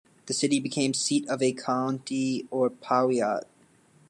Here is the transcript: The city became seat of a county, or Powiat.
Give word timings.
The 0.25 0.33
city 0.33 0.59
became 0.59 0.95
seat 0.95 1.27
of 1.27 1.43
a 1.43 1.53
county, 1.53 2.47
or 2.49 2.71
Powiat. 2.71 3.43